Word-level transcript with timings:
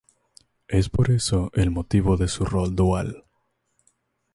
Es 0.67 0.89
por 0.89 1.11
eso 1.11 1.51
el 1.53 1.69
motivo 1.69 2.17
de 2.17 2.27
su 2.27 2.43
rol 2.43 2.75
dual. 2.75 3.23